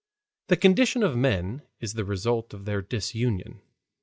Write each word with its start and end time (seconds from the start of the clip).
The 0.47 0.57
condition 0.57 1.03
of 1.03 1.15
men 1.15 1.61
is 1.79 1.93
the 1.93 2.03
result 2.03 2.55
of 2.55 2.65
their 2.65 2.81
disunion. 2.81 3.61